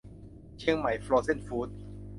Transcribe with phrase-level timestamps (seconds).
[0.59, 1.77] เชียงใหม่โฟรเซ่นฟู้ดส์